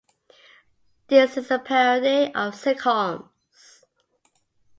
This 1.09 1.37
is 1.37 1.51
a 1.51 1.59
parody 1.59 2.33
of 2.33 2.55
sitcoms. 2.55 3.29